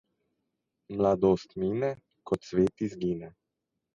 [0.95, 1.91] Mladost mine,
[2.27, 3.29] ko cvet izgine.